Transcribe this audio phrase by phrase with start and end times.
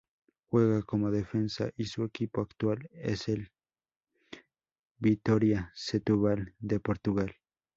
[0.47, 3.51] Juega como defensa y su equipo actual es el
[4.97, 7.35] Vitória Setúbal de Portugal.